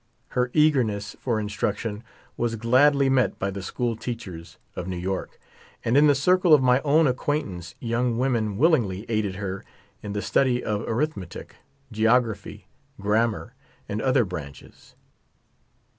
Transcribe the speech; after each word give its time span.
Her 0.29 0.49
eagerness 0.55 1.15
for 1.19 1.39
in 1.39 1.47
struction 1.47 2.03
was 2.35 2.55
gladly 2.55 3.07
met 3.07 3.37
by 3.37 3.51
the 3.51 3.59
echool 3.59 3.99
teachers 3.99 4.57
of 4.75 4.87
New 4.87 4.97
York, 4.97 5.39
and 5.85 5.95
in 5.95 6.07
the 6.07 6.15
circle 6.15 6.55
of 6.55 6.63
my 6.63 6.81
own 6.81 7.05
acquaintance 7.05 7.75
young 7.79 8.17
women 8.17 8.57
willingly 8.57 9.05
aided 9.07 9.35
her 9.35 9.63
in 10.01 10.13
the 10.13 10.23
study 10.23 10.63
of 10.63 10.81
arithmetic, 10.87 11.57
geography, 11.91 12.65
grammar, 12.99 13.53
and 13.87 14.01
other 14.01 14.25
V)rnnches. 14.25 14.95